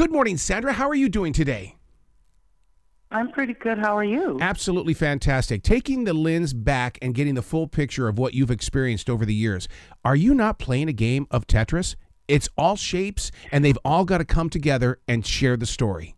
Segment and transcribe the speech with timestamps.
[0.00, 0.72] Good morning, Sandra.
[0.72, 1.76] How are you doing today?
[3.10, 3.76] I'm pretty good.
[3.76, 4.38] How are you?
[4.40, 5.62] Absolutely fantastic.
[5.62, 9.34] Taking the lens back and getting the full picture of what you've experienced over the
[9.34, 9.68] years,
[10.02, 11.96] are you not playing a game of Tetris?
[12.28, 16.16] It's all shapes, and they've all got to come together and share the story.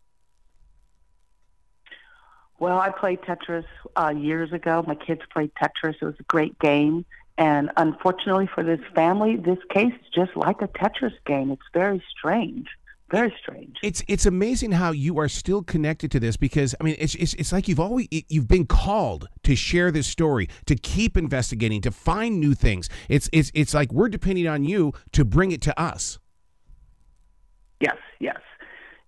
[2.61, 3.65] Well, I played Tetris
[3.97, 4.85] uh, years ago.
[4.87, 5.97] My kids played Tetris.
[6.01, 7.05] It was a great game.
[7.37, 11.51] And unfortunately for this family, this case is just like a Tetris game.
[11.51, 12.69] It's very strange.
[13.13, 13.77] Very strange.
[13.83, 17.35] It's it's amazing how you are still connected to this because I mean it's it's,
[17.35, 21.91] it's like you've always you've been called to share this story, to keep investigating, to
[21.91, 22.89] find new things.
[23.11, 26.19] It's it's it's like we're depending on you to bring it to us.
[27.81, 28.41] Yes, yes.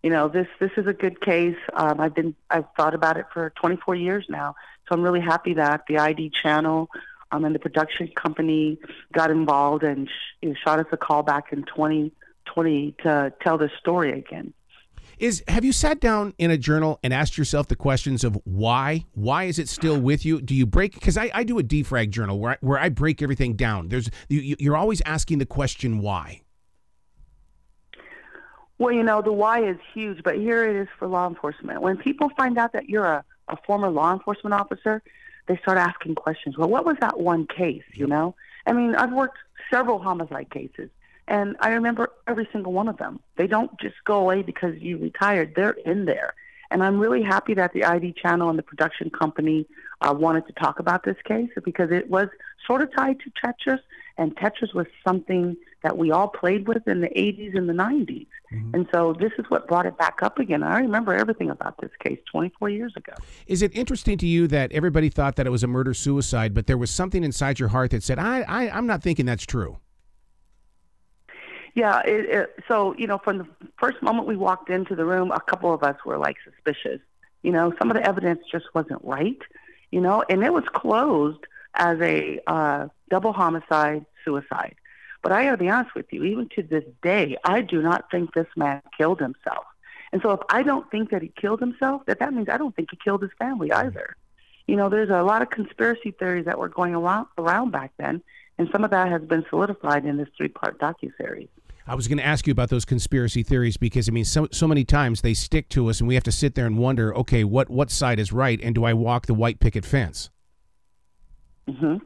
[0.02, 1.56] You know this this is a good case.
[1.72, 4.54] Um, I've been I've thought about it for 24 years now,
[4.86, 6.90] so I'm really happy that the ID channel
[7.32, 8.76] um, and the production company
[9.14, 12.12] got involved and sh- shot us a call back in 20-
[12.46, 14.52] 20 to tell this story again.
[15.18, 19.04] Is have you sat down in a journal and asked yourself the questions of why?
[19.14, 20.40] Why is it still with you?
[20.40, 20.94] Do you break?
[20.94, 23.88] Because I, I do a defrag journal where I, where I break everything down.
[23.88, 26.42] There's you, you're always asking the question why.
[28.78, 31.80] Well, you know the why is huge, but here it is for law enforcement.
[31.80, 35.00] When people find out that you're a, a former law enforcement officer,
[35.46, 36.58] they start asking questions.
[36.58, 37.84] Well, what was that one case?
[37.92, 38.34] You know,
[38.66, 39.38] I mean, I've worked
[39.72, 40.90] several homicide cases.
[41.26, 43.20] And I remember every single one of them.
[43.36, 45.54] They don't just go away because you retired.
[45.56, 46.34] They're in there.
[46.70, 49.66] And I'm really happy that the ID channel and the production company
[50.00, 52.28] uh, wanted to talk about this case because it was
[52.66, 53.78] sort of tied to Tetris,
[54.18, 58.26] and Tetris was something that we all played with in the 80s and the 90s.
[58.52, 58.74] Mm-hmm.
[58.74, 60.62] And so this is what brought it back up again.
[60.62, 63.12] I remember everything about this case 24 years ago.
[63.46, 66.66] Is it interesting to you that everybody thought that it was a murder suicide, but
[66.66, 69.78] there was something inside your heart that said, I, I, I'm not thinking that's true?
[71.74, 73.46] Yeah, it, it, so you know, from the
[73.78, 77.00] first moment we walked into the room, a couple of us were like suspicious.
[77.42, 79.40] You know, some of the evidence just wasn't right.
[79.90, 84.76] You know, and it was closed as a uh, double homicide suicide.
[85.22, 88.10] But I got to be honest with you, even to this day, I do not
[88.10, 89.64] think this man killed himself.
[90.12, 92.76] And so if I don't think that he killed himself, that that means I don't
[92.76, 94.16] think he killed his family either.
[94.66, 98.22] You know, there's a lot of conspiracy theories that were going around, around back then,
[98.58, 101.48] and some of that has been solidified in this three-part docu-series.
[101.86, 104.66] I was going to ask you about those conspiracy theories because I mean, so so
[104.66, 107.44] many times they stick to us, and we have to sit there and wonder, okay,
[107.44, 110.30] what what side is right, and do I walk the white picket fence?
[111.68, 111.96] hmm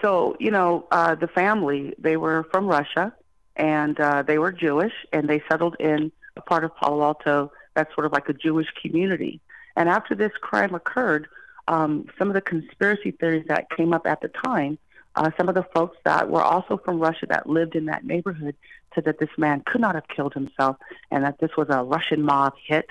[0.00, 3.14] So you know, uh, the family they were from Russia,
[3.54, 7.94] and uh, they were Jewish, and they settled in a part of Palo Alto that's
[7.94, 9.40] sort of like a Jewish community.
[9.76, 11.28] And after this crime occurred,
[11.68, 14.78] um, some of the conspiracy theories that came up at the time
[15.14, 18.54] uh, some of the folks that were also from Russia that lived in that neighborhood
[18.94, 20.76] said that this man could not have killed himself
[21.10, 22.86] and that this was a Russian mob hit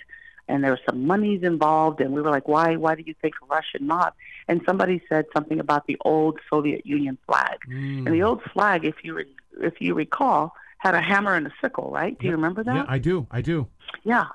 [0.48, 3.36] and there was some monies involved and we were like why why do you think
[3.50, 4.14] Russian mob?
[4.48, 7.60] And somebody said something about the old Soviet Union flag.
[7.70, 8.06] Mm.
[8.06, 11.54] and the old flag if you re- if you recall had a hammer and a
[11.62, 12.18] sickle right?
[12.18, 12.32] Do yep.
[12.32, 12.76] you remember that?
[12.76, 13.28] Yeah I do.
[13.32, 13.68] I do.
[14.04, 14.26] Yeah.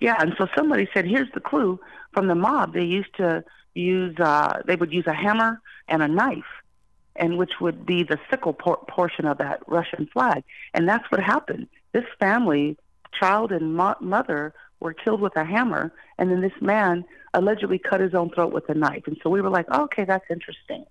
[0.00, 1.78] Yeah and so somebody said here's the clue
[2.12, 2.72] from the mob.
[2.74, 3.44] They used to
[3.74, 6.52] use uh they would use a hammer and a knife
[7.16, 10.44] and which would be the sickle por- portion of that Russian flag.
[10.72, 11.68] And that's what happened.
[11.92, 12.76] This family,
[13.18, 18.00] child and mo- mother, were killed with a hammer, and then this man allegedly cut
[18.00, 19.04] his own throat with a knife.
[19.06, 20.84] And so we were like, oh, okay, that's interesting.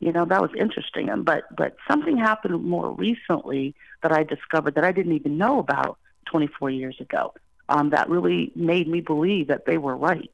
[0.00, 1.08] You know, that was interesting.
[1.08, 5.58] And but but something happened more recently that I discovered that I didn't even know
[5.58, 7.32] about 24 years ago.
[7.68, 10.30] Um, that really made me believe that they were right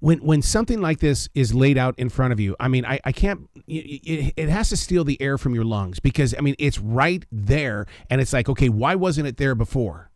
[0.00, 3.00] when when something like this is laid out in front of you, I mean, I,
[3.04, 3.48] I can't.
[3.66, 7.24] It, it has to steal the air from your lungs because I mean, it's right
[7.32, 10.10] there, and it's like, okay, why wasn't it there before?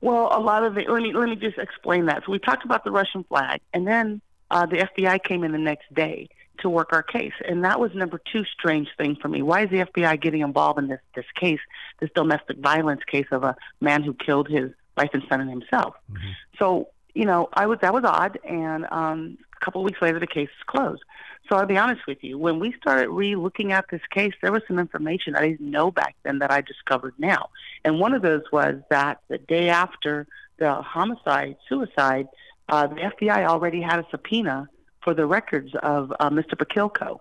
[0.00, 0.88] Well, a lot of it.
[0.88, 2.22] Let me let me just explain that.
[2.24, 4.20] So we talked about the Russian flag, and then
[4.50, 6.28] uh, the FBI came in the next day
[6.60, 9.42] to work our case, and that was number two strange thing for me.
[9.42, 11.60] Why is the FBI getting involved in this this case,
[12.00, 15.94] this domestic violence case of a man who killed his wife and son and himself?
[16.10, 16.30] Mm-hmm.
[16.58, 20.20] So you know, I was that was odd, and um, a couple of weeks later,
[20.20, 21.02] the case is closed.
[21.48, 24.62] So I'll be honest with you, when we started re-looking at this case, there was
[24.68, 27.48] some information I didn't know back then that I discovered now,
[27.84, 30.28] and one of those was that the day after
[30.58, 32.28] the homicide, suicide,
[32.68, 34.68] uh, the FBI already had a subpoena
[35.02, 36.54] for the records of uh, Mr.
[36.54, 37.18] Pokhilko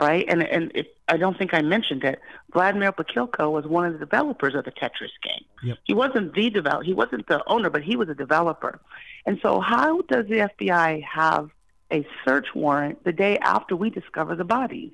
[0.00, 0.24] right?
[0.28, 2.20] And and if, I don't think I mentioned it.
[2.52, 5.44] Vladimir Pokhilko was one of the developers of the Tetris game.
[5.62, 5.78] Yep.
[5.84, 6.84] He wasn't the develop.
[6.84, 8.80] He wasn't the owner, but he was a developer.
[9.26, 11.50] And so, how does the FBI have
[11.92, 14.92] a search warrant the day after we discover the bodies?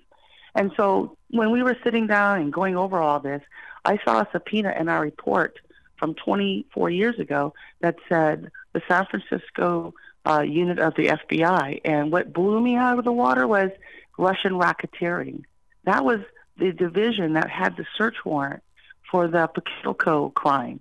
[0.55, 3.43] And so, when we were sitting down and going over all this,
[3.85, 5.59] I saw a subpoena in our report
[5.99, 9.95] from 24 years ago that said the San Francisco
[10.27, 11.81] uh, unit of the FBI.
[11.85, 13.71] And what blew me out of the water was
[14.19, 15.43] Russian racketeering.
[15.85, 16.21] That was
[16.59, 18.63] the division that had the search warrant
[19.11, 20.81] for the Pokhilko crime.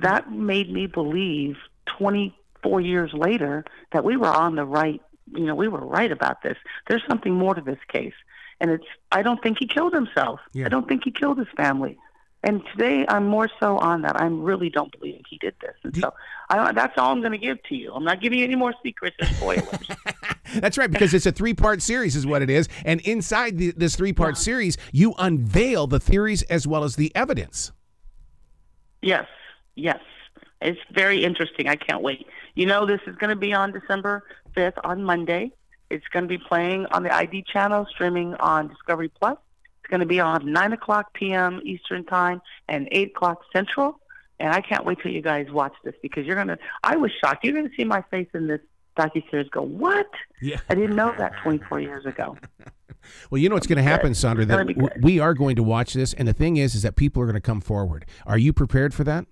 [0.00, 1.56] That made me believe
[1.98, 5.00] 24 years later that we were on the right,
[5.32, 6.56] you know, we were right about this.
[6.88, 8.14] There's something more to this case.
[8.60, 10.40] And it's, I don't think he killed himself.
[10.52, 10.66] Yeah.
[10.66, 11.98] I don't think he killed his family.
[12.44, 14.20] And today I'm more so on that.
[14.20, 15.74] I really don't believe he did this.
[15.84, 16.12] And so
[16.50, 17.92] I, that's all I'm going to give to you.
[17.92, 19.68] I'm not giving you any more secrets or spoilers.
[20.56, 22.68] That's right, because it's a three part series, is what it is.
[22.84, 27.14] And inside the, this three part series, you unveil the theories as well as the
[27.14, 27.72] evidence.
[29.02, 29.26] Yes,
[29.76, 30.00] yes.
[30.60, 31.68] It's very interesting.
[31.68, 32.26] I can't wait.
[32.54, 34.24] You know, this is going to be on December
[34.56, 35.52] 5th on Monday.
[35.90, 39.38] It's going to be playing on the ID channel, streaming on Discovery Plus.
[39.92, 41.60] Going to be on 9 o'clock p.m.
[41.66, 44.00] Eastern Time and 8 o'clock Central.
[44.40, 47.10] And I can't wait till you guys watch this because you're going to, I was
[47.22, 47.44] shocked.
[47.44, 48.62] You're going to see my face in this
[48.96, 50.08] docuseries go, what?
[50.40, 50.60] Yeah.
[50.70, 52.38] I didn't know that 24 years ago.
[53.30, 55.02] Well, you know what's going to happen, Sandra, that gonna be w- good.
[55.02, 56.14] we are going to watch this.
[56.14, 58.06] And the thing is, is that people are going to come forward.
[58.28, 59.26] Are you prepared for that?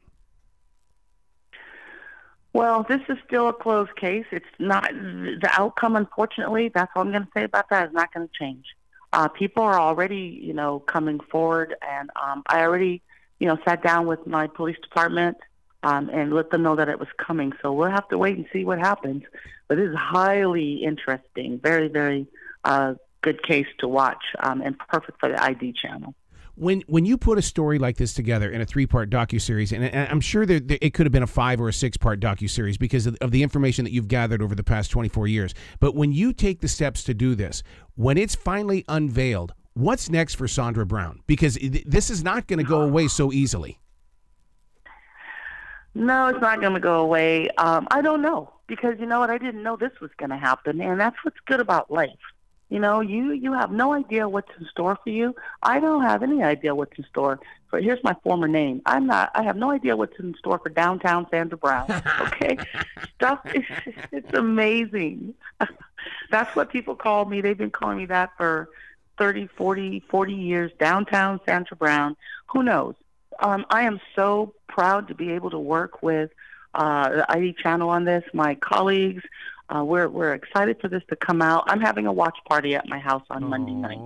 [2.52, 4.26] Well, this is still a closed case.
[4.32, 5.94] It's not the outcome.
[5.94, 7.86] Unfortunately, that's all I'm going to say about that.
[7.86, 8.64] Is not going to change.
[9.12, 13.02] Uh, people are already, you know, coming forward, and um, I already,
[13.38, 15.36] you know, sat down with my police department
[15.82, 17.52] um, and let them know that it was coming.
[17.60, 19.24] So we'll have to wait and see what happens.
[19.66, 22.26] But it is highly interesting, very, very
[22.64, 26.14] uh, good case to watch, um, and perfect for the ID channel.
[26.56, 29.72] When when you put a story like this together in a three part docu series,
[29.72, 32.20] and, I'm sure there, there- it could have been a five or a six part
[32.20, 35.54] docu series because of, of the information that you've gathered over the past 24 years.
[35.78, 37.62] But when you take the steps to do this,
[37.94, 41.20] when it's finally unveiled, what's next for Sandra Brown?
[41.26, 43.78] Because this is not going to go away so easily.
[45.94, 47.48] No, it's not going to go away.
[47.58, 49.30] Um, I don't know because you know what?
[49.30, 52.10] I didn't know this was going to happen, and that's what's good about life.
[52.70, 55.34] You know, you you have no idea what's in store for you.
[55.62, 57.40] I don't have any idea what's in store.
[57.68, 58.80] For here's my former name.
[58.86, 59.30] I'm not.
[59.34, 61.86] I have no idea what's in store for downtown Sandra Brown.
[62.20, 62.56] Okay,
[63.16, 63.40] stuff.
[63.54, 63.64] Is,
[64.12, 65.34] it's amazing.
[66.30, 67.40] that's what people call me.
[67.40, 68.70] They've been calling me that for
[69.18, 70.72] 30, 40, 40 years.
[70.78, 72.16] Downtown Sandra Brown.
[72.46, 72.94] Who knows?
[73.40, 76.30] Um, I am so proud to be able to work with
[76.74, 78.24] uh, the ID channel on this.
[78.32, 79.22] My colleagues,
[79.74, 81.64] uh, we're we're excited for this to come out.
[81.68, 83.98] I'm having a watch party at my house on Monday night,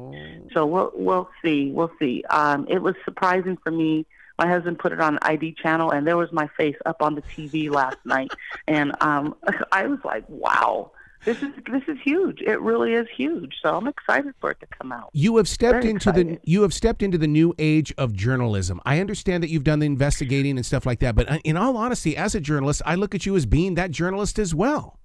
[0.53, 2.23] so we'll we'll see, we'll see.
[2.31, 4.07] Um, it was surprising for me.
[4.39, 7.23] My husband put it on ID channel, and there was my face up on the
[7.23, 8.33] TV last night,
[8.69, 9.35] and um,
[9.73, 10.91] I was like, "Wow,
[11.25, 12.43] this is this is huge.
[12.43, 15.11] It really is huge." So I'm excited for it to come out.
[15.15, 18.83] You have stepped Very into the you have stepped into the new age of journalism.
[18.85, 21.79] I understand that you've done the investigating and stuff like that, but uh, in all
[21.79, 24.99] honesty, as a journalist, I look at you as being that journalist as well.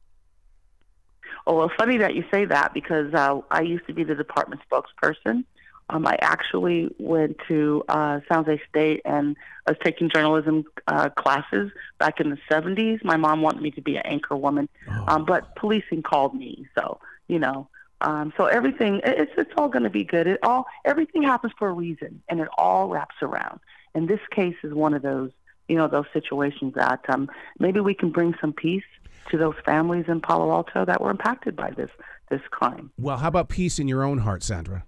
[1.47, 4.62] Oh, well, funny that you say that because uh, I used to be the department
[4.69, 5.45] spokesperson.
[5.89, 11.09] Um, I actually went to uh, San Jose State and I was taking journalism uh,
[11.09, 13.03] classes back in the 70s.
[13.03, 14.69] My mom wanted me to be an anchor woman,
[15.07, 16.68] um, but policing called me.
[16.77, 17.68] So, you know,
[18.01, 20.27] um, so everything, it's, it's all going to be good.
[20.27, 23.59] It all, everything happens for a reason and it all wraps around.
[23.95, 25.31] And this case is one of those,
[25.68, 28.83] you know, those situations that um, maybe we can bring some peace
[29.30, 31.90] to those families in Palo Alto that were impacted by this
[32.30, 32.92] this crime.
[32.98, 34.86] Well, how about peace in your own heart, Sandra?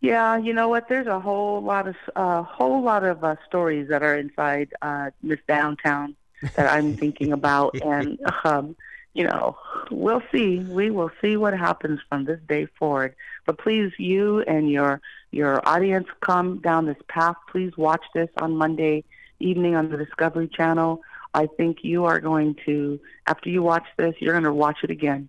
[0.00, 0.88] Yeah, you know what?
[0.88, 5.10] There's a whole lot of a whole lot of uh, stories that are inside uh,
[5.22, 6.16] this downtown
[6.56, 8.76] that I'm thinking about, and um,
[9.12, 9.58] you know,
[9.90, 10.60] we'll see.
[10.60, 13.14] We will see what happens from this day forward.
[13.44, 15.02] But please, you and your
[15.32, 17.36] your audience, come down this path.
[17.50, 19.04] Please watch this on Monday
[19.38, 21.02] evening on the Discovery Channel.
[21.34, 24.90] I think you are going to, after you watch this, you're going to watch it
[24.90, 25.28] again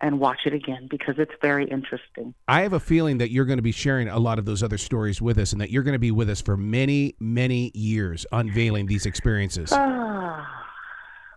[0.00, 2.34] and watch it again because it's very interesting.
[2.46, 4.78] I have a feeling that you're going to be sharing a lot of those other
[4.78, 8.26] stories with us, and that you're going to be with us for many, many years,
[8.32, 9.72] unveiling these experiences.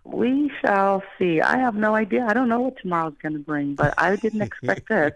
[0.04, 1.42] We shall see.
[1.42, 2.26] I have no idea.
[2.28, 5.12] I don't know what tomorrow's going to bring, but I didn't expect this,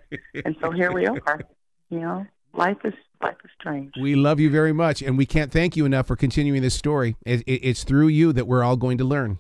[0.46, 1.42] and so here we are.
[1.90, 2.28] You know,
[2.58, 3.94] life is life is strange.
[4.00, 7.16] We love you very much, and we can't thank you enough for continuing this story.
[7.26, 9.40] It, it, it's through you that we're all going to learn.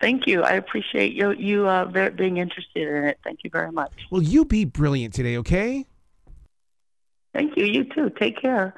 [0.00, 0.42] Thank you.
[0.42, 3.18] I appreciate you you uh, being interested in it.
[3.22, 3.92] Thank you very much.
[4.10, 5.86] Will you be brilliant today, okay?
[7.34, 7.64] Thank you.
[7.64, 8.10] You too.
[8.18, 8.74] Take care.